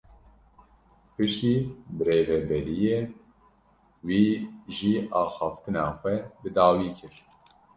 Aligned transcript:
Piştî 1.15 1.55
birêveberiyê, 1.97 2.99
wî 4.07 4.25
jî 4.75 4.93
axaftina 5.21 5.85
xwe 5.99 6.15
bi 6.41 6.49
dawî 6.57 6.89
kir. 6.97 7.15